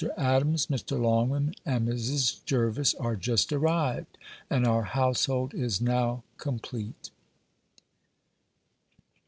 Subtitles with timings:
[0.17, 0.99] Adams, Mr.
[0.99, 2.43] Longman, and Mrs.
[2.45, 4.17] Jervis, are just arrived;
[4.49, 7.11] and our household is now complete.